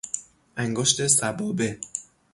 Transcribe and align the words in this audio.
انگشت 0.57 1.07
سبابه 1.07 1.79